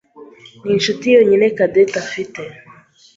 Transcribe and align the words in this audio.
ni 0.63 0.71
inshuti 0.77 1.05
yonyine 1.15 1.45
Cadette 1.57 1.95
afite. 2.05 2.41